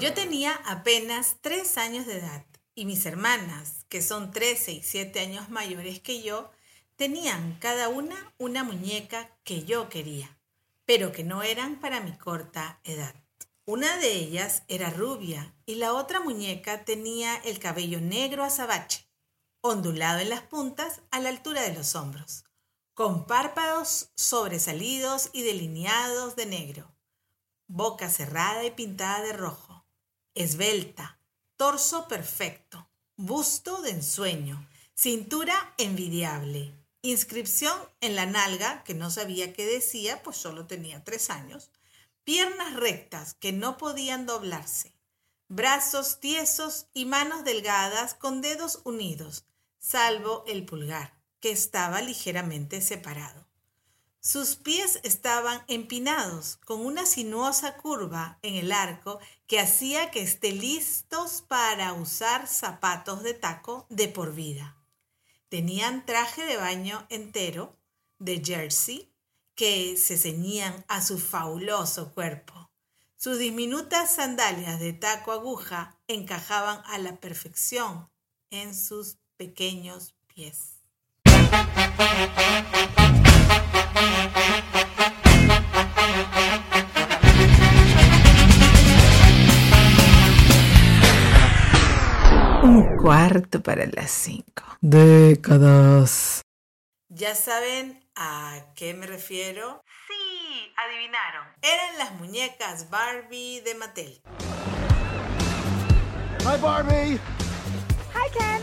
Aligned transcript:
Yo 0.00 0.14
tenía 0.14 0.52
apenas 0.64 1.38
tres 1.40 1.76
años 1.76 2.06
de 2.06 2.18
edad 2.18 2.46
y 2.76 2.86
mis 2.86 3.04
hermanas, 3.04 3.84
que 3.88 4.00
son 4.00 4.30
13 4.30 4.70
y 4.70 4.82
7 4.84 5.18
años 5.18 5.50
mayores 5.50 5.98
que 5.98 6.22
yo, 6.22 6.52
tenían 6.94 7.58
cada 7.58 7.88
una 7.88 8.32
una 8.38 8.62
muñeca 8.62 9.28
que 9.42 9.64
yo 9.64 9.88
quería, 9.88 10.38
pero 10.84 11.10
que 11.10 11.24
no 11.24 11.42
eran 11.42 11.80
para 11.80 11.98
mi 11.98 12.16
corta 12.16 12.78
edad. 12.84 13.12
Una 13.64 13.96
de 13.96 14.12
ellas 14.12 14.62
era 14.68 14.90
rubia 14.90 15.52
y 15.66 15.74
la 15.74 15.92
otra 15.92 16.20
muñeca 16.20 16.84
tenía 16.84 17.34
el 17.38 17.58
cabello 17.58 18.00
negro 18.00 18.44
azabache, 18.44 19.04
ondulado 19.62 20.20
en 20.20 20.28
las 20.28 20.42
puntas 20.42 21.00
a 21.10 21.18
la 21.18 21.30
altura 21.30 21.62
de 21.62 21.74
los 21.74 21.96
hombros, 21.96 22.44
con 22.94 23.26
párpados 23.26 24.10
sobresalidos 24.14 25.30
y 25.32 25.42
delineados 25.42 26.36
de 26.36 26.46
negro, 26.46 26.94
boca 27.66 28.08
cerrada 28.08 28.64
y 28.64 28.70
pintada 28.70 29.22
de 29.22 29.32
rojo, 29.32 29.67
esbelta, 30.38 31.18
torso 31.56 32.06
perfecto, 32.06 32.88
busto 33.16 33.82
de 33.82 33.90
ensueño, 33.90 34.64
cintura 34.94 35.74
envidiable, 35.78 36.72
inscripción 37.02 37.76
en 38.00 38.14
la 38.14 38.24
nalga, 38.24 38.84
que 38.84 38.94
no 38.94 39.10
sabía 39.10 39.52
qué 39.52 39.66
decía, 39.66 40.22
pues 40.22 40.36
solo 40.36 40.68
tenía 40.68 41.02
tres 41.02 41.28
años, 41.28 41.72
piernas 42.22 42.74
rectas 42.74 43.34
que 43.34 43.52
no 43.52 43.78
podían 43.78 44.26
doblarse, 44.26 44.94
brazos 45.48 46.20
tiesos 46.20 46.86
y 46.94 47.04
manos 47.04 47.42
delgadas 47.42 48.14
con 48.14 48.40
dedos 48.40 48.80
unidos, 48.84 49.44
salvo 49.80 50.44
el 50.46 50.64
pulgar, 50.64 51.18
que 51.40 51.50
estaba 51.50 52.00
ligeramente 52.00 52.80
separado. 52.80 53.47
Sus 54.20 54.56
pies 54.56 54.98
estaban 55.04 55.62
empinados, 55.68 56.56
con 56.64 56.84
una 56.84 57.06
sinuosa 57.06 57.76
curva 57.76 58.38
en 58.42 58.56
el 58.56 58.72
arco 58.72 59.20
que 59.46 59.60
hacía 59.60 60.10
que 60.10 60.22
esté 60.22 60.52
listos 60.52 61.42
para 61.46 61.92
usar 61.92 62.48
zapatos 62.48 63.22
de 63.22 63.34
taco 63.34 63.86
de 63.88 64.08
por 64.08 64.34
vida. 64.34 64.76
Tenían 65.48 66.04
traje 66.04 66.44
de 66.44 66.56
baño 66.56 67.06
entero, 67.10 67.78
de 68.18 68.42
jersey, 68.44 69.08
que 69.54 69.96
se 69.96 70.18
ceñían 70.18 70.84
a 70.88 71.00
su 71.00 71.18
fabuloso 71.18 72.12
cuerpo. 72.12 72.70
Sus 73.16 73.38
diminutas 73.38 74.14
sandalias 74.16 74.78
de 74.80 74.92
taco 74.92 75.32
aguja 75.32 75.96
encajaban 76.08 76.82
a 76.86 76.98
la 76.98 77.16
perfección 77.16 78.08
en 78.50 78.74
sus 78.74 79.16
pequeños 79.36 80.14
pies. 80.26 80.78
Cuarto 93.08 93.62
para 93.62 93.86
las 93.86 94.10
cinco. 94.10 94.64
Décadas. 94.82 96.42
¿Ya 97.08 97.34
saben 97.34 98.06
a 98.14 98.60
qué 98.74 98.92
me 98.92 99.06
refiero? 99.06 99.82
Sí, 100.06 100.74
adivinaron. 100.76 101.46
Eran 101.62 101.96
las 101.96 102.12
muñecas 102.20 102.90
Barbie 102.90 103.62
de 103.62 103.74
Mattel. 103.76 104.20
Hi 106.40 106.60
Barbie. 106.60 107.18
Hi 108.12 108.30
Ken. 108.30 108.62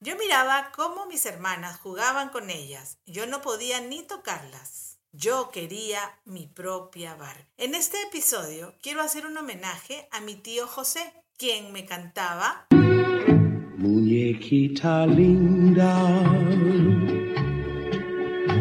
Yo 0.00 0.16
miraba 0.16 0.72
cómo 0.74 1.04
mis 1.04 1.26
hermanas 1.26 1.78
jugaban 1.80 2.30
con 2.30 2.48
ellas. 2.48 2.96
Yo 3.04 3.26
no 3.26 3.42
podía 3.42 3.82
ni 3.82 4.02
tocarlas. 4.04 5.00
Yo 5.12 5.50
quería 5.50 6.18
mi 6.24 6.46
propia 6.46 7.14
Barbie. 7.14 7.44
En 7.58 7.74
este 7.74 8.00
episodio 8.04 8.74
quiero 8.82 9.02
hacer 9.02 9.26
un 9.26 9.36
homenaje 9.36 10.08
a 10.12 10.22
mi 10.22 10.36
tío 10.36 10.66
José, 10.66 11.12
quien 11.36 11.74
me 11.74 11.84
cantaba 11.84 12.66
Muñequita 13.80 15.06
linda, 15.06 15.94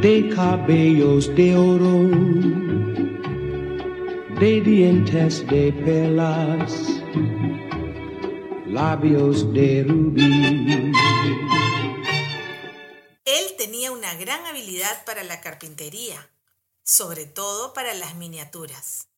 de 0.02 0.30
cabellos 0.34 1.36
de 1.36 1.58
oro, 1.58 2.08
de 4.40 4.62
dientes 4.62 5.46
de 5.48 5.74
perlas, 5.74 6.72
labios 8.66 9.52
de 9.52 9.84
rubí. 9.84 10.94
Él 13.26 13.56
tenía 13.58 13.92
una 13.92 14.14
gran 14.14 14.46
habilidad 14.46 15.04
para 15.04 15.26
la 15.26 15.42
carpintería, 15.42 16.32
sobre 16.86 17.26
todo 17.26 17.74
para 17.74 17.94
las 17.94 18.16
miniaturas. 18.16 19.10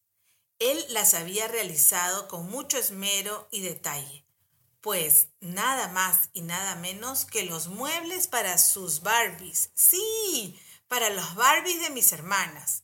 Él 0.57 0.83
las 0.89 1.13
había 1.13 1.47
realizado 1.47 2.27
con 2.27 2.49
mucho 2.49 2.79
esmero 2.79 3.47
y 3.51 3.61
detalle 3.61 4.25
pues 4.81 5.27
nada 5.39 5.87
más 5.89 6.29
y 6.33 6.41
nada 6.41 6.75
menos 6.75 7.25
que 7.25 7.43
los 7.43 7.67
muebles 7.67 8.27
para 8.27 8.57
sus 8.57 9.01
Barbies. 9.01 9.69
Sí, 9.75 10.59
para 10.87 11.09
los 11.11 11.35
Barbies 11.35 11.81
de 11.81 11.91
mis 11.91 12.11
hermanas. 12.11 12.83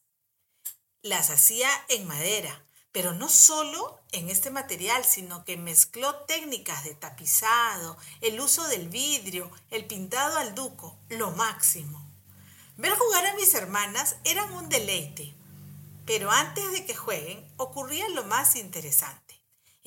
Las 1.02 1.32
hacía 1.32 1.70
en 1.90 2.08
madera, 2.08 2.64
pero 2.92 3.14
no 3.14 3.30
solo 3.30 4.00
en 4.12 4.30
este 4.30 4.52
material, 4.52 5.06
sino 5.06 5.44
que 5.44 5.58
mezcló 5.58 6.16
técnicas 6.26 6.84
de 6.84 6.96
tapizado, 6.96 7.98
el 8.22 8.40
uso 8.40 8.68
del 8.68 8.90
vidrio, 8.90 9.52
el 9.72 9.86
pintado 9.86 10.38
al 10.38 10.56
duco, 10.56 10.98
lo 11.10 11.32
máximo. 11.32 12.04
Ver 12.78 12.96
jugar 12.96 13.26
a 13.26 13.34
mis 13.36 13.54
hermanas 13.56 14.18
era 14.24 14.46
un 14.46 14.70
deleite, 14.70 15.34
pero 16.06 16.30
antes 16.30 16.72
de 16.72 16.86
que 16.86 16.96
jueguen 16.96 17.48
ocurría 17.58 18.08
lo 18.10 18.24
más 18.24 18.56
interesante. 18.56 19.37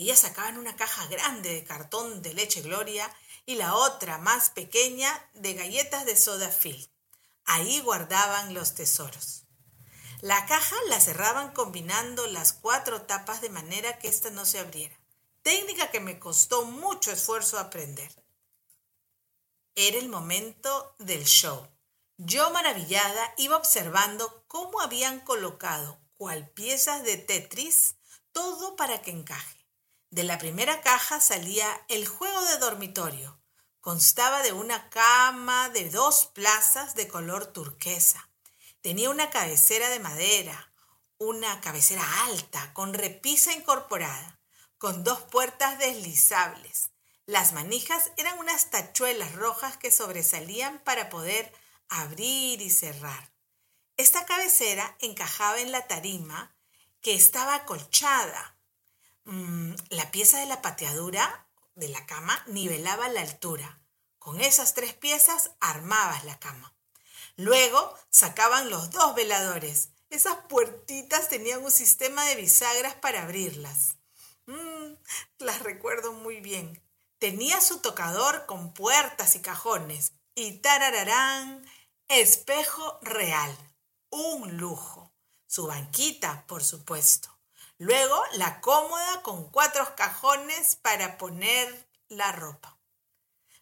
Ellas 0.00 0.21
sacaban 0.21 0.56
una 0.56 0.77
caja 0.77 1.06
grande 1.09 1.53
de 1.53 1.62
cartón 1.62 2.22
de 2.22 2.33
leche 2.33 2.62
Gloria 2.62 3.15
y 3.44 3.56
la 3.56 3.75
otra 3.75 4.16
más 4.16 4.49
pequeña 4.49 5.28
de 5.34 5.53
galletas 5.53 6.06
de 6.06 6.16
soda 6.16 6.49
Phil. 6.49 6.91
Ahí 7.44 7.83
guardaban 7.83 8.55
los 8.55 8.75
tesoros. 8.75 9.44
La 10.22 10.47
caja 10.47 10.75
la 10.88 10.99
cerraban 11.00 11.53
combinando 11.53 12.27
las 12.28 12.55
cuatro 12.55 13.03
tapas 13.03 13.43
de 13.43 13.50
manera 13.50 13.99
que 13.99 14.09
ésta 14.09 14.31
no 14.31 14.47
se 14.47 14.59
abriera, 14.59 14.99
técnica 15.43 15.91
que 15.91 16.00
me 16.00 16.19
costó 16.19 16.65
mucho 16.65 17.12
esfuerzo 17.12 17.59
aprender. 17.59 18.11
Era 19.75 19.99
el 19.99 20.09
momento 20.09 20.94
del 20.99 21.27
show. 21.27 21.69
Yo 22.17 22.50
maravillada 22.53 23.34
iba 23.37 23.59
observando 23.59 24.44
cómo 24.49 24.81
habían 24.81 25.21
colocado, 25.21 26.00
cual 26.17 26.49
piezas 26.49 27.03
de 27.03 27.19
Tetris, 27.19 27.97
todo 28.32 28.77
para 28.77 29.03
que 29.03 29.11
encaje. 29.11 29.59
De 30.10 30.25
la 30.25 30.38
primera 30.38 30.81
caja 30.81 31.21
salía 31.21 31.69
el 31.87 32.09
juego 32.09 32.44
de 32.47 32.59
dormitorio. 32.59 33.41
Constaba 33.81 34.43
de 34.43 34.53
una 34.53 34.91
cama 34.91 35.69
de 35.69 35.88
dos 35.88 36.26
plazas 36.34 36.97
de 36.97 37.06
color 37.06 37.47
turquesa. 37.47 38.28
Tenía 38.81 39.10
una 39.10 39.31
cabecera 39.31 39.88
de 39.88 40.00
madera, 40.00 40.72
una 41.16 41.60
cabecera 41.60 42.03
alta, 42.25 42.75
con 42.75 42.93
repisa 42.93 43.53
incorporada, 43.53 44.41
con 44.78 45.04
dos 45.04 45.22
puertas 45.22 45.78
deslizables. 45.78 46.91
Las 47.26 47.53
manijas 47.53 48.10
eran 48.16 48.37
unas 48.41 48.69
tachuelas 48.70 49.37
rojas 49.37 49.76
que 49.76 49.93
sobresalían 49.93 50.81
para 50.81 51.09
poder 51.09 51.53
abrir 51.88 52.60
y 52.60 52.70
cerrar. 52.70 53.32
Esta 53.97 54.26
cabecera 54.26 54.97
encajaba 54.99 55.60
en 55.60 55.70
la 55.70 55.87
tarima, 55.87 56.56
que 57.00 57.15
estaba 57.15 57.54
acolchada, 57.54 58.59
Mm, 59.25 59.75
la 59.91 60.10
pieza 60.10 60.38
de 60.38 60.47
la 60.47 60.62
pateadura 60.62 61.48
de 61.75 61.88
la 61.88 62.06
cama 62.06 62.42
nivelaba 62.47 63.08
la 63.08 63.20
altura. 63.20 63.81
Con 64.19 64.41
esas 64.41 64.75
tres 64.75 64.94
piezas 64.94 65.53
armabas 65.60 66.25
la 66.25 66.38
cama. 66.38 66.75
Luego 67.36 67.94
sacaban 68.10 68.70
los 68.70 68.91
dos 68.91 69.14
veladores. 69.14 69.90
Esas 70.11 70.37
puertitas 70.49 71.28
tenían 71.28 71.64
un 71.64 71.70
sistema 71.70 72.25
de 72.26 72.37
bisagras 72.37 72.94
para 72.96 73.22
abrirlas. 73.22 73.96
Mm, 74.46 74.94
las 75.38 75.62
recuerdo 75.62 76.12
muy 76.12 76.40
bien. 76.40 76.82
Tenía 77.19 77.61
su 77.61 77.81
tocador 77.81 78.46
con 78.46 78.75
puertas 78.75 79.37
y 79.37 79.40
cajones. 79.40 80.12
Y 80.34 80.58
tarararán, 80.58 81.64
espejo 82.08 82.99
real. 83.02 83.56
Un 84.11 84.56
lujo. 84.56 85.12
Su 85.46 85.67
banquita, 85.67 86.44
por 86.46 86.64
supuesto. 86.64 87.39
Luego 87.81 88.23
la 88.32 88.61
cómoda 88.61 89.23
con 89.23 89.49
cuatro 89.49 89.97
cajones 89.97 90.77
para 90.77 91.17
poner 91.17 91.88
la 92.09 92.31
ropa. 92.31 92.77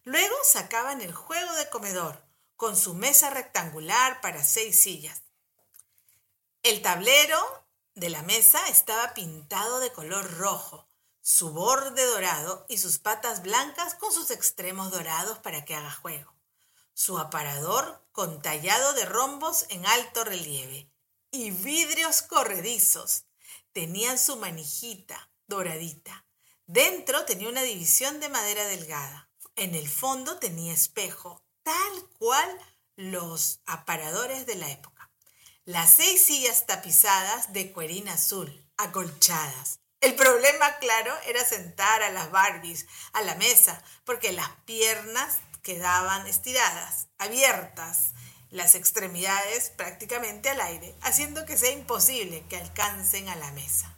Luego 0.03 0.35
sacaban 0.43 0.99
el 0.99 1.13
juego 1.13 1.53
de 1.53 1.69
comedor 1.69 2.21
con 2.57 2.75
su 2.75 2.95
mesa 2.95 3.29
rectangular 3.29 4.19
para 4.19 4.43
seis 4.43 4.81
sillas. 4.81 5.21
El 6.63 6.81
tablero 6.81 7.63
de 7.95 8.09
la 8.09 8.21
mesa 8.21 8.59
estaba 8.67 9.13
pintado 9.13 9.79
de 9.79 9.93
color 9.93 10.37
rojo, 10.37 10.85
su 11.21 11.53
borde 11.53 12.05
dorado 12.05 12.65
y 12.67 12.77
sus 12.79 12.97
patas 12.97 13.41
blancas 13.41 13.95
con 13.95 14.11
sus 14.11 14.31
extremos 14.31 14.91
dorados 14.91 15.37
para 15.39 15.63
que 15.63 15.75
haga 15.75 15.93
juego. 15.93 16.35
Su 16.93 17.19
aparador 17.19 18.03
con 18.11 18.41
tallado 18.41 18.91
de 18.91 19.05
rombos 19.05 19.65
en 19.69 19.85
alto 19.85 20.25
relieve 20.25 20.91
y 21.31 21.51
vidrios 21.51 22.21
corredizos 22.21 23.23
tenían 23.73 24.17
su 24.19 24.37
manijita 24.37 25.29
doradita, 25.47 26.25
Dentro 26.71 27.25
tenía 27.25 27.49
una 27.49 27.63
división 27.63 28.19
de 28.19 28.29
madera 28.29 28.63
delgada. 28.65 29.27
En 29.55 29.73
el 29.73 29.89
fondo 29.89 30.37
tenía 30.37 30.71
espejo, 30.71 31.43
tal 31.63 32.07
cual 32.19 32.47
los 32.95 33.61
aparadores 33.65 34.45
de 34.45 34.53
la 34.53 34.69
época. 34.69 35.09
Las 35.65 35.95
seis 35.95 36.23
sillas 36.23 36.67
tapizadas 36.67 37.53
de 37.53 37.71
cuerín 37.71 38.07
azul, 38.07 38.69
acolchadas. 38.77 39.79
El 39.99 40.13
problema, 40.13 40.77
claro, 40.77 41.11
era 41.25 41.43
sentar 41.43 42.03
a 42.03 42.11
las 42.11 42.29
Barbies 42.29 42.85
a 43.13 43.23
la 43.23 43.33
mesa, 43.33 43.83
porque 44.03 44.31
las 44.31 44.51
piernas 44.65 45.39
quedaban 45.63 46.27
estiradas, 46.27 47.07
abiertas, 47.17 48.13
las 48.51 48.75
extremidades 48.75 49.69
prácticamente 49.69 50.49
al 50.49 50.61
aire, 50.61 50.95
haciendo 51.01 51.45
que 51.45 51.57
sea 51.57 51.71
imposible 51.71 52.43
que 52.49 52.57
alcancen 52.57 53.29
a 53.29 53.35
la 53.35 53.51
mesa. 53.51 53.93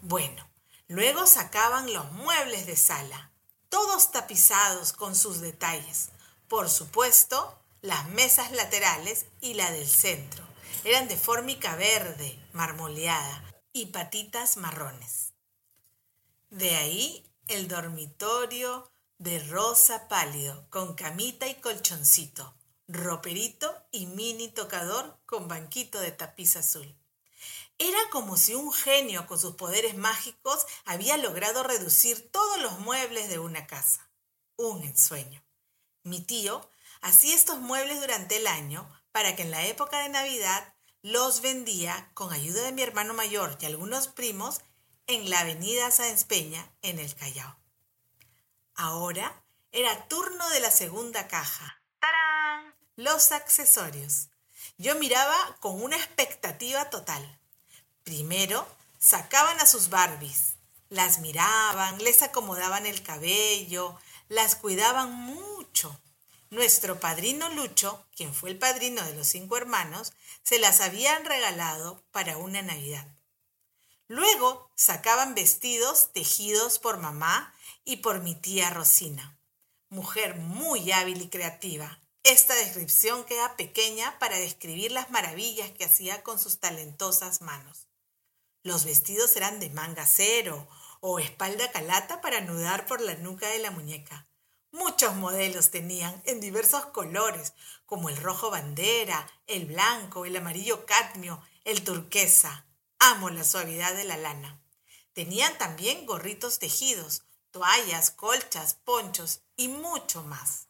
Bueno, 0.00 0.48
luego 0.88 1.26
sacaban 1.26 1.92
los 1.92 2.10
muebles 2.12 2.66
de 2.66 2.76
sala, 2.76 3.30
todos 3.68 4.10
tapizados 4.10 4.92
con 4.92 5.14
sus 5.14 5.40
detalles. 5.40 6.08
Por 6.48 6.68
supuesto, 6.68 7.58
las 7.80 8.08
mesas 8.08 8.52
laterales 8.52 9.26
y 9.40 9.54
la 9.54 9.70
del 9.70 9.88
centro. 9.88 10.44
Eran 10.84 11.08
de 11.08 11.16
fórmica 11.16 11.76
verde, 11.76 12.38
marmoleada, 12.52 13.44
y 13.72 13.86
patitas 13.86 14.56
marrones. 14.56 15.32
De 16.50 16.76
ahí 16.76 17.24
el 17.48 17.68
dormitorio 17.68 18.90
de 19.18 19.38
rosa 19.38 20.08
pálido, 20.08 20.66
con 20.68 20.94
camita 20.94 21.46
y 21.46 21.54
colchoncito, 21.54 22.54
roperito 22.92 23.74
y 23.90 24.06
mini 24.06 24.48
tocador 24.48 25.18
con 25.26 25.48
banquito 25.48 26.00
de 26.00 26.12
tapiz 26.12 26.56
azul. 26.56 26.96
Era 27.78 27.98
como 28.10 28.36
si 28.36 28.54
un 28.54 28.72
genio 28.72 29.26
con 29.26 29.38
sus 29.38 29.56
poderes 29.56 29.96
mágicos 29.96 30.66
había 30.84 31.16
logrado 31.16 31.62
reducir 31.62 32.30
todos 32.30 32.60
los 32.60 32.78
muebles 32.78 33.28
de 33.28 33.38
una 33.38 33.66
casa. 33.66 34.08
Un 34.56 34.82
ensueño. 34.84 35.42
Mi 36.04 36.20
tío 36.20 36.68
hacía 37.00 37.34
estos 37.34 37.58
muebles 37.58 38.00
durante 38.00 38.36
el 38.36 38.46
año 38.46 38.88
para 39.10 39.34
que 39.34 39.42
en 39.42 39.50
la 39.50 39.66
época 39.66 40.00
de 40.02 40.08
Navidad 40.08 40.74
los 41.02 41.40
vendía 41.40 42.10
con 42.14 42.32
ayuda 42.32 42.62
de 42.62 42.72
mi 42.72 42.82
hermano 42.82 43.14
mayor 43.14 43.58
y 43.60 43.66
algunos 43.66 44.06
primos 44.06 44.60
en 45.08 45.28
la 45.28 45.40
avenida 45.40 45.90
Sáenz 45.90 46.24
Peña 46.24 46.70
en 46.82 46.98
el 46.98 47.14
Callao. 47.16 47.56
Ahora 48.74 49.44
era 49.72 50.06
turno 50.06 50.48
de 50.50 50.60
la 50.60 50.70
segunda 50.70 51.26
caja. 51.26 51.81
Los 52.96 53.32
accesorios. 53.32 54.28
Yo 54.76 54.96
miraba 54.96 55.56
con 55.60 55.82
una 55.82 55.96
expectativa 55.96 56.90
total. 56.90 57.38
Primero 58.04 58.68
sacaban 58.98 59.58
a 59.60 59.66
sus 59.66 59.88
Barbies, 59.88 60.56
las 60.90 61.20
miraban, 61.20 61.96
les 62.04 62.20
acomodaban 62.20 62.84
el 62.84 63.02
cabello, 63.02 63.98
las 64.28 64.56
cuidaban 64.56 65.10
mucho. 65.10 65.98
Nuestro 66.50 67.00
padrino 67.00 67.48
Lucho, 67.48 68.04
quien 68.14 68.34
fue 68.34 68.50
el 68.50 68.58
padrino 68.58 69.02
de 69.04 69.14
los 69.14 69.26
cinco 69.26 69.56
hermanos, 69.56 70.12
se 70.42 70.58
las 70.58 70.82
habían 70.82 71.24
regalado 71.24 72.02
para 72.10 72.36
una 72.36 72.60
Navidad. 72.60 73.06
Luego 74.06 74.68
sacaban 74.74 75.34
vestidos 75.34 76.10
tejidos 76.12 76.78
por 76.78 76.98
mamá 76.98 77.54
y 77.86 77.96
por 77.96 78.20
mi 78.20 78.34
tía 78.34 78.68
Rosina, 78.68 79.38
mujer 79.88 80.36
muy 80.36 80.92
hábil 80.92 81.22
y 81.22 81.30
creativa. 81.30 82.01
Esta 82.24 82.54
descripción 82.54 83.24
queda 83.24 83.56
pequeña 83.56 84.16
para 84.20 84.38
describir 84.38 84.92
las 84.92 85.10
maravillas 85.10 85.72
que 85.72 85.84
hacía 85.84 86.22
con 86.22 86.38
sus 86.38 86.60
talentosas 86.60 87.40
manos. 87.40 87.88
Los 88.62 88.84
vestidos 88.84 89.34
eran 89.34 89.58
de 89.58 89.70
manga 89.70 90.06
cero 90.06 90.68
o 91.00 91.18
espalda 91.18 91.72
calata 91.72 92.20
para 92.20 92.38
anudar 92.38 92.86
por 92.86 93.00
la 93.00 93.16
nuca 93.16 93.48
de 93.48 93.58
la 93.58 93.72
muñeca. 93.72 94.28
Muchos 94.70 95.16
modelos 95.16 95.72
tenían 95.72 96.22
en 96.24 96.40
diversos 96.40 96.86
colores, 96.86 97.54
como 97.86 98.08
el 98.08 98.16
rojo 98.16 98.50
bandera, 98.50 99.28
el 99.48 99.66
blanco, 99.66 100.24
el 100.24 100.36
amarillo 100.36 100.86
cadmio, 100.86 101.42
el 101.64 101.82
turquesa. 101.82 102.66
Amo 103.00 103.30
la 103.30 103.42
suavidad 103.42 103.94
de 103.94 104.04
la 104.04 104.16
lana. 104.16 104.62
Tenían 105.12 105.58
también 105.58 106.06
gorritos 106.06 106.60
tejidos, 106.60 107.24
toallas, 107.50 108.12
colchas, 108.12 108.74
ponchos 108.74 109.40
y 109.56 109.66
mucho 109.66 110.22
más. 110.22 110.68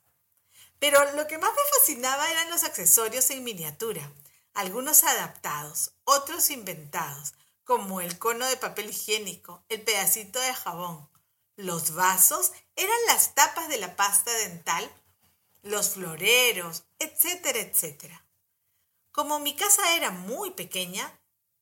Pero 0.82 1.12
lo 1.12 1.29
que 1.29 1.38
más 1.38 1.52
me 1.52 1.79
fascinaba 1.79 2.29
eran 2.29 2.50
los 2.50 2.64
accesorios 2.64 3.31
en 3.31 3.44
miniatura, 3.44 4.11
algunos 4.52 5.05
adaptados, 5.05 5.93
otros 6.02 6.50
inventados, 6.50 7.34
como 7.62 8.00
el 8.00 8.19
cono 8.19 8.44
de 8.46 8.56
papel 8.56 8.90
higiénico, 8.90 9.62
el 9.69 9.82
pedacito 9.82 10.40
de 10.40 10.52
jabón. 10.52 11.08
Los 11.55 11.94
vasos 11.94 12.50
eran 12.75 12.99
las 13.06 13.37
tapas 13.37 13.69
de 13.69 13.79
la 13.79 13.94
pasta 13.94 14.32
dental, 14.32 14.93
los 15.62 15.90
floreros, 15.90 16.82
etcétera, 16.99 17.61
etcétera. 17.61 18.25
Como 19.12 19.38
mi 19.38 19.55
casa 19.55 19.94
era 19.94 20.11
muy 20.11 20.50
pequeña, 20.50 21.17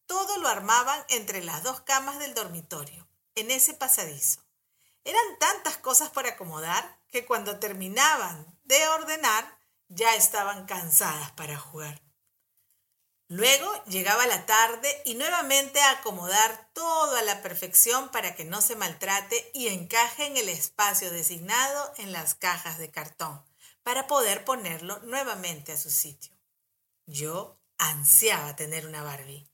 todo 0.06 0.38
lo 0.38 0.48
armaban 0.48 1.04
entre 1.10 1.44
las 1.44 1.62
dos 1.62 1.82
camas 1.82 2.18
del 2.20 2.32
dormitorio, 2.32 3.06
en 3.34 3.50
ese 3.50 3.74
pasadizo. 3.74 4.40
Eran 5.04 5.38
tantas 5.38 5.76
cosas 5.76 6.08
para 6.08 6.30
acomodar 6.30 6.98
que 7.10 7.26
cuando 7.26 7.58
terminaban 7.58 8.49
de 8.70 8.88
ordenar 8.88 9.58
ya 9.88 10.14
estaban 10.14 10.64
cansadas 10.64 11.32
para 11.32 11.58
jugar. 11.58 12.00
Luego 13.26 13.84
llegaba 13.86 14.26
la 14.26 14.46
tarde 14.46 15.02
y 15.04 15.14
nuevamente 15.14 15.80
a 15.80 15.90
acomodar 15.90 16.70
todo 16.72 17.16
a 17.16 17.22
la 17.22 17.42
perfección 17.42 18.10
para 18.10 18.34
que 18.36 18.44
no 18.44 18.60
se 18.60 18.76
maltrate 18.76 19.50
y 19.54 19.68
encaje 19.68 20.26
en 20.26 20.36
el 20.36 20.48
espacio 20.48 21.10
designado 21.10 21.92
en 21.98 22.12
las 22.12 22.34
cajas 22.34 22.78
de 22.78 22.90
cartón, 22.90 23.44
para 23.82 24.06
poder 24.06 24.44
ponerlo 24.44 25.00
nuevamente 25.00 25.72
a 25.72 25.76
su 25.76 25.90
sitio. 25.90 26.32
Yo 27.06 27.60
ansiaba 27.78 28.54
tener 28.54 28.86
una 28.86 29.02
Barbie. 29.02 29.48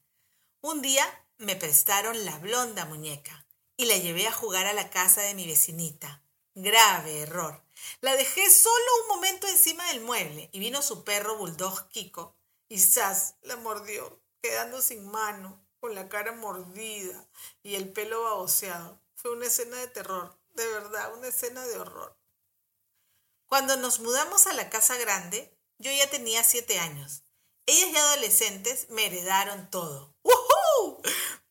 Un 0.60 0.82
día 0.82 1.06
me 1.38 1.56
prestaron 1.56 2.24
la 2.26 2.36
blonda 2.38 2.84
muñeca 2.84 3.46
y 3.78 3.86
la 3.86 3.96
llevé 3.96 4.26
a 4.26 4.32
jugar 4.32 4.66
a 4.66 4.74
la 4.74 4.90
casa 4.90 5.22
de 5.22 5.34
mi 5.34 5.46
vecinita. 5.46 6.22
Grave 6.54 7.20
error. 7.20 7.65
La 8.00 8.16
dejé 8.16 8.50
solo 8.50 8.84
un 9.02 9.08
momento 9.08 9.46
encima 9.46 9.86
del 9.88 10.00
mueble 10.00 10.48
y 10.52 10.58
vino 10.58 10.82
su 10.82 11.04
perro 11.04 11.36
bulldog 11.36 11.88
Kiko 11.88 12.36
y 12.68 12.78
Sass 12.78 13.34
la 13.42 13.56
mordió, 13.56 14.20
quedando 14.42 14.82
sin 14.82 15.10
mano, 15.10 15.64
con 15.80 15.94
la 15.94 16.08
cara 16.08 16.32
mordida 16.32 17.28
y 17.62 17.74
el 17.74 17.92
pelo 17.92 18.22
baboseado. 18.22 19.00
Fue 19.14 19.30
una 19.30 19.46
escena 19.46 19.76
de 19.76 19.88
terror, 19.88 20.36
de 20.54 20.66
verdad, 20.66 21.14
una 21.14 21.28
escena 21.28 21.64
de 21.66 21.78
horror. 21.78 22.16
Cuando 23.46 23.76
nos 23.76 24.00
mudamos 24.00 24.46
a 24.46 24.52
la 24.52 24.68
casa 24.70 24.96
grande, 24.96 25.56
yo 25.78 25.92
ya 25.92 26.10
tenía 26.10 26.42
siete 26.42 26.78
años. 26.78 27.22
Ellas 27.66 27.90
y 27.92 27.96
adolescentes 27.96 28.90
me 28.90 29.06
heredaron 29.06 29.70
todo. 29.70 30.14
¡Woohoo! 30.22 30.35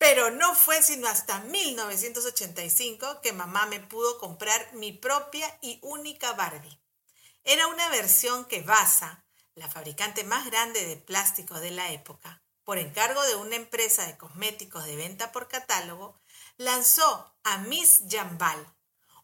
Pero 0.08 0.30
no 0.30 0.54
fue 0.54 0.84
sino 0.84 1.08
hasta 1.08 1.40
1985 1.40 3.20
que 3.22 3.32
mamá 3.32 3.66
me 3.66 3.80
pudo 3.80 4.18
comprar 4.18 4.72
mi 4.74 4.92
propia 4.92 5.58
y 5.60 5.80
única 5.82 6.32
Barbie. 6.34 6.80
Era 7.42 7.66
una 7.66 7.88
versión 7.88 8.44
que 8.44 8.62
basa 8.62 9.24
la 9.56 9.68
fabricante 9.68 10.22
más 10.22 10.46
grande 10.46 10.86
de 10.86 10.96
plástico 10.96 11.58
de 11.58 11.72
la 11.72 11.90
época, 11.90 12.40
por 12.62 12.78
encargo 12.78 13.20
de 13.24 13.34
una 13.34 13.56
empresa 13.56 14.06
de 14.06 14.16
cosméticos 14.16 14.84
de 14.84 14.94
venta 14.94 15.32
por 15.32 15.48
catálogo, 15.48 16.20
lanzó 16.56 17.34
a 17.42 17.58
Miss 17.58 18.02
Jambal, 18.08 18.64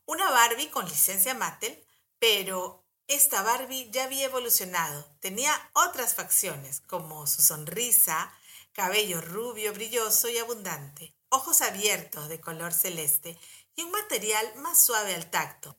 una 0.04 0.30
Barbie 0.30 0.70
con 0.70 0.86
licencia 0.86 1.32
Mattel, 1.32 1.80
pero 2.18 2.84
esta 3.06 3.42
Barbie 3.42 3.88
ya 3.92 4.02
había 4.02 4.24
evolucionado. 4.24 5.08
Tenía 5.20 5.54
otras 5.74 6.16
facciones, 6.16 6.80
como 6.88 7.28
su 7.28 7.40
sonrisa, 7.40 8.34
cabello 8.72 9.20
rubio, 9.20 9.72
brilloso 9.72 10.28
y 10.28 10.38
abundante, 10.38 11.14
ojos 11.28 11.60
abiertos 11.60 12.28
de 12.28 12.40
color 12.40 12.72
celeste 12.72 13.38
y 13.74 13.82
un 13.82 13.90
material 13.90 14.54
más 14.56 14.78
suave 14.78 15.14
al 15.14 15.30
tacto 15.30 15.78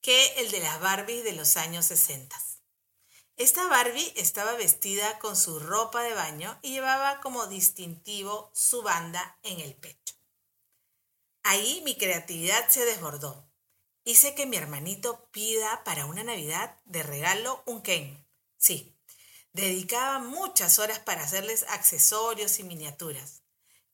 que 0.00 0.40
el 0.40 0.52
de 0.52 0.60
las 0.60 0.80
Barbies 0.80 1.24
de 1.24 1.32
los 1.32 1.56
años 1.56 1.86
60. 1.86 2.36
Esta 3.36 3.66
Barbie 3.66 4.12
estaba 4.16 4.52
vestida 4.54 5.18
con 5.18 5.36
su 5.36 5.58
ropa 5.58 6.02
de 6.02 6.14
baño 6.14 6.58
y 6.62 6.70
llevaba 6.70 7.20
como 7.20 7.48
distintivo 7.48 8.50
su 8.54 8.82
banda 8.82 9.38
en 9.42 9.60
el 9.60 9.74
pecho. 9.74 10.14
Ahí 11.42 11.82
mi 11.84 11.96
creatividad 11.96 12.68
se 12.68 12.84
desbordó. 12.84 13.50
Hice 14.04 14.34
que 14.34 14.46
mi 14.46 14.56
hermanito 14.56 15.28
pida 15.32 15.84
para 15.84 16.06
una 16.06 16.22
Navidad 16.22 16.80
de 16.84 17.02
regalo 17.02 17.62
un 17.66 17.82
Ken. 17.82 18.26
Sí, 18.56 18.95
dedicaba 19.64 20.18
muchas 20.18 20.78
horas 20.78 20.98
para 20.98 21.22
hacerles 21.22 21.64
accesorios 21.68 22.58
y 22.58 22.64
miniaturas. 22.64 23.42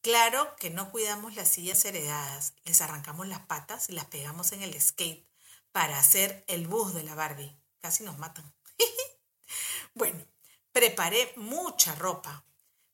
Claro 0.00 0.57
que 0.57 0.71
no 0.71 0.90
cuidamos 0.90 1.37
las 1.37 1.49
sillas 1.49 1.85
heredadas, 1.85 2.54
les 2.64 2.81
arrancamos 2.81 3.28
las 3.28 3.40
patas 3.47 3.88
y 3.88 3.92
las 3.92 4.07
pegamos 4.07 4.52
en 4.52 4.62
el 4.62 4.78
skate 4.81 5.26
para 5.71 5.99
hacer 5.99 6.45
el 6.49 6.66
bus 6.66 6.92
de 6.95 7.04
la 7.04 7.14
Barbie. 7.14 7.57
Casi 7.81 8.04
nos 8.04 8.19
matan. 8.19 8.52
Bueno, 9.95 10.25
preparé 10.73 11.35
mucha 11.37 11.95
ropa. 11.95 12.47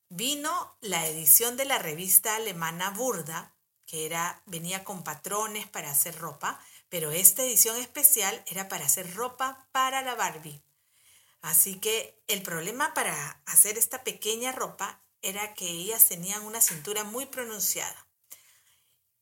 Vino 0.09 0.77
la 0.81 1.07
edición 1.07 1.57
de 1.57 1.65
la 1.65 1.79
revista 1.79 2.35
alemana 2.35 2.91
Burda 2.91 3.55
que 3.89 4.05
era, 4.05 4.43
venía 4.45 4.85
con 4.85 5.03
patrones 5.03 5.67
para 5.67 5.91
hacer 5.91 6.17
ropa, 6.19 6.61
pero 6.91 7.11
esta 7.11 7.43
edición 7.43 7.77
especial 7.79 8.45
era 8.47 8.69
para 8.69 8.85
hacer 8.85 9.15
ropa 9.15 9.67
para 9.73 10.03
la 10.03 10.15
Barbie. 10.15 10.63
Así 11.41 11.79
que 11.79 12.23
el 12.27 12.43
problema 12.43 12.95
para 12.95 13.43
hacer 13.47 13.79
esta 13.79 14.05
pequeña 14.05 14.53
ropa 14.53 15.03
era 15.23 15.55
que 15.55 15.69
ellas 15.69 16.09
tenían 16.09 16.43
una 16.45 16.61
cintura 16.61 17.05
muy 17.05 17.27
pronunciada. 17.27 18.07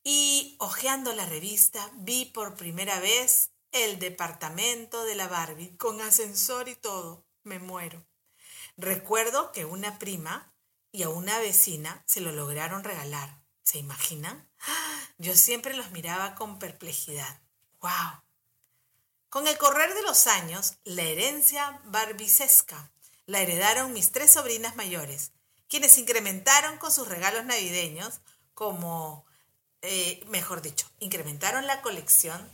Y 0.02 0.56
hojeando 0.60 1.12
la 1.12 1.26
revista 1.26 1.90
vi 1.94 2.26
por 2.26 2.54
primera 2.54 3.00
vez 3.00 3.50
el 3.72 3.98
departamento 3.98 5.04
de 5.04 5.14
la 5.14 5.28
Barbie 5.28 5.76
con 5.76 6.00
ascensor 6.00 6.68
y 6.68 6.76
todo. 6.76 7.26
Me 7.42 7.58
muero. 7.58 8.06
Recuerdo 8.76 9.52
que 9.52 9.64
una 9.64 9.98
prima 9.98 10.52
y 10.92 11.02
a 11.02 11.08
una 11.08 11.38
vecina 11.38 12.02
se 12.06 12.20
lo 12.20 12.32
lograron 12.32 12.84
regalar. 12.84 13.42
¿Se 13.62 13.78
imaginan? 13.78 14.48
Yo 15.18 15.34
siempre 15.34 15.74
los 15.74 15.90
miraba 15.90 16.34
con 16.34 16.58
perplejidad. 16.58 17.40
¡Wow! 17.80 18.25
Con 19.28 19.48
el 19.48 19.58
correr 19.58 19.92
de 19.94 20.02
los 20.02 20.26
años, 20.28 20.74
la 20.84 21.02
herencia 21.02 21.80
barbicesca 21.86 22.90
la 23.26 23.40
heredaron 23.40 23.92
mis 23.92 24.12
tres 24.12 24.32
sobrinas 24.32 24.76
mayores, 24.76 25.32
quienes 25.68 25.98
incrementaron 25.98 26.78
con 26.78 26.92
sus 26.92 27.08
regalos 27.08 27.44
navideños 27.44 28.20
como, 28.54 29.26
eh, 29.82 30.22
mejor 30.28 30.62
dicho, 30.62 30.88
incrementaron 31.00 31.66
la 31.66 31.82
colección 31.82 32.48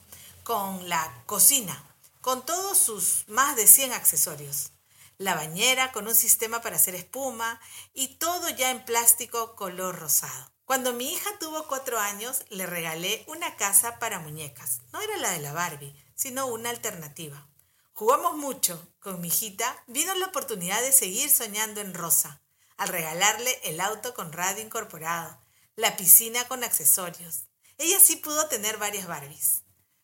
con 0.45 0.89
la 0.89 1.23
cocina, 1.27 1.85
con 2.23 2.45
todos 2.45 2.79
sus 2.79 3.29
más 3.29 3.55
de 3.55 3.67
100 3.67 3.93
accesorios. 3.93 4.71
La 5.19 5.35
bañera 5.35 5.93
con 5.93 6.09
un 6.09 6.15
sistema 6.15 6.63
para 6.63 6.77
hacer 6.77 6.95
espuma 6.95 7.61
y 7.93 8.17
todo 8.17 8.49
ya 8.49 8.71
en 8.71 8.85
plástico 8.85 9.55
color 9.55 9.99
rosado. 9.99 10.51
Cuando 10.65 10.95
mi 10.95 11.13
hija 11.13 11.31
tuvo 11.39 11.69
cuatro 11.69 11.99
años, 11.99 12.45
le 12.49 12.67
regalé 12.67 13.25
una 13.29 13.57
casa 13.57 13.99
para 13.99 14.21
muñecas. 14.21 14.81
No 14.93 15.01
era 15.03 15.19
la 15.19 15.31
de 15.31 15.41
la 15.41 15.53
Barbie, 15.53 15.95
sino 16.15 16.47
una 16.47 16.71
alternativa. 16.71 17.47
Jugamos 17.93 18.37
mucho. 18.37 18.89
Con 19.01 19.21
mi 19.21 19.29
hijita 19.29 19.83
vino 19.87 20.15
la 20.15 20.27
oportunidad 20.27 20.81
de 20.81 20.93
seguir 20.93 21.31
soñando 21.31 21.81
en 21.81 21.95
rosa, 21.95 22.41
al 22.77 22.89
regalarle 22.89 23.61
el 23.65 23.81
auto 23.81 24.15
con 24.15 24.33
radio 24.33 24.63
incorporado, 24.63 25.39
la 25.77 25.97
piscina 25.97 26.47
con 26.49 26.65
accesorios. 26.65 27.45
Ella 27.79 27.99
sí 28.01 28.17
pudo 28.17 28.49
tener 28.49 28.77
varias 28.79 29.07
Barbies. 29.07 29.63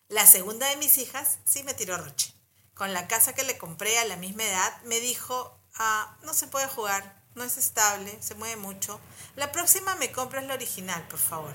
La 0.09 0.27
segunda 0.27 0.69
de 0.69 0.77
mis 0.77 0.99
hijas 0.99 1.39
sí 1.45 1.63
me 1.63 1.75
tiró 1.75 1.97
roche. 1.97 2.33
Con 2.75 2.93
la 2.93 3.09
casa 3.09 3.35
que 3.35 3.45
le 3.45 3.59
compré 3.59 3.99
a 3.99 4.05
la 4.05 4.17
misma 4.17 4.45
edad, 4.45 4.83
me 4.85 5.01
dijo, 5.01 5.61
ah, 5.75 6.17
no 6.23 6.35
se 6.35 6.47
puede 6.47 6.67
jugar, 6.69 7.23
no 7.35 7.45
es 7.45 7.57
estable, 7.57 8.17
se 8.23 8.35
mueve 8.35 8.57
mucho. 8.57 9.01
La 9.37 9.53
próxima 9.53 9.95
me 9.97 10.13
compras 10.13 10.45
la 10.45 10.55
original, 10.55 11.07
por 11.09 11.19
favor. 11.19 11.55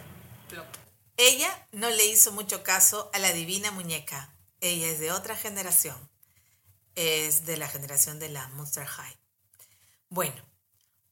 Ella 1.18 1.68
no 1.72 1.90
le 1.90 2.06
hizo 2.06 2.32
mucho 2.32 2.64
caso 2.64 3.10
a 3.14 3.20
la 3.20 3.32
divina 3.34 3.72
muñeca. 3.72 4.33
Ella 4.64 4.88
es 4.88 5.00
de 5.02 5.12
otra 5.12 5.36
generación. 5.36 5.98
Es 6.96 7.46
de 7.46 7.58
la 7.58 7.68
generación 7.68 8.18
de 8.20 8.30
la 8.30 8.48
Monster 8.56 8.86
High. 8.86 9.20
Bueno, 10.08 10.42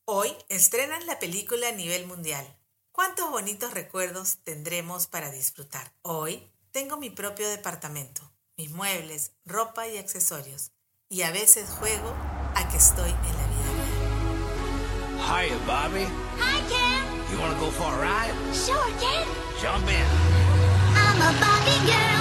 hoy 0.05 0.33
estrenan 0.47 1.05
la 1.05 1.19
película 1.19 1.67
a 1.67 1.73
nivel 1.73 2.07
mundial. 2.07 2.47
¿Cuántos 2.93 3.29
bonitos 3.29 3.73
recuerdos 3.73 4.37
tendremos 4.45 5.07
para 5.07 5.31
disfrutar? 5.31 5.91
Hoy 6.01 6.49
tengo 6.71 6.95
mi 6.95 7.09
propio 7.09 7.49
departamento, 7.49 8.21
mis 8.55 8.71
muebles, 8.71 9.33
ropa 9.43 9.85
y 9.85 9.97
accesorios. 9.97 10.71
Y 11.09 11.23
a 11.23 11.31
veces 11.31 11.69
juego 11.71 12.15
a 12.55 12.69
que 12.71 12.77
estoy 12.77 13.09
en 13.09 13.37
la 13.37 13.47
vida 13.47 13.71
real. 13.75 15.47
Hiya, 15.49 15.57
Bobby. 15.67 16.05
Hi, 16.39 16.61
Ken. 16.69 17.33
You 17.33 17.41
want 17.41 17.53
to 17.53 17.59
go 17.59 17.69
for 17.71 17.93
a 17.93 17.97
ride? 17.97 18.33
Sure, 18.53 18.93
Ken. 18.97 19.27
Jump 19.61 19.89
in. 19.89 20.05
I'm 20.95 21.21
a 21.21 21.37
Barbie 21.41 21.91
girl 21.91 22.20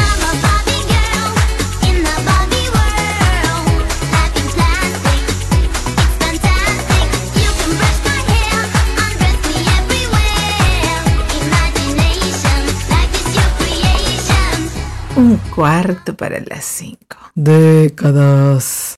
Cuarto 15.61 16.17
para 16.17 16.39
las 16.39 16.65
cinco. 16.65 17.17
Décadas. 17.35 18.89